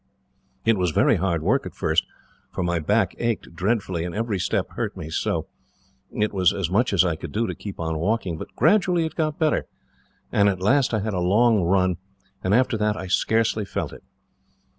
[0.65, 2.07] It was very hard work at first,
[2.51, 5.45] for my back ached dreadfully, and every step hurt me so,
[6.09, 9.13] it was as much as I could do to keep on walking; but gradually it
[9.13, 9.67] got better,
[10.31, 11.97] and at last I had a long run,
[12.43, 14.01] and after that I scarcely felt it.